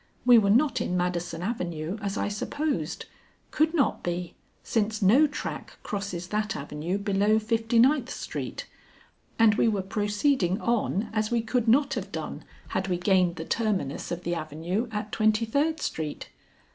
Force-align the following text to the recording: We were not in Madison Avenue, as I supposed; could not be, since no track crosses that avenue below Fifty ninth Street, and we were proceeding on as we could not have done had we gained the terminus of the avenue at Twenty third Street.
We 0.25 0.39
were 0.39 0.49
not 0.49 0.81
in 0.81 0.97
Madison 0.97 1.43
Avenue, 1.43 1.99
as 2.01 2.17
I 2.17 2.27
supposed; 2.27 3.05
could 3.51 3.75
not 3.75 4.01
be, 4.01 4.33
since 4.63 4.99
no 4.99 5.27
track 5.27 5.77
crosses 5.83 6.29
that 6.29 6.55
avenue 6.55 6.97
below 6.97 7.37
Fifty 7.37 7.77
ninth 7.77 8.09
Street, 8.09 8.65
and 9.37 9.53
we 9.53 9.67
were 9.67 9.83
proceeding 9.83 10.59
on 10.59 11.11
as 11.13 11.29
we 11.29 11.43
could 11.43 11.67
not 11.67 11.93
have 11.93 12.11
done 12.11 12.43
had 12.69 12.87
we 12.87 12.97
gained 12.97 13.35
the 13.35 13.45
terminus 13.45 14.11
of 14.11 14.23
the 14.23 14.33
avenue 14.33 14.87
at 14.91 15.11
Twenty 15.11 15.45
third 15.45 15.79
Street. 15.79 16.29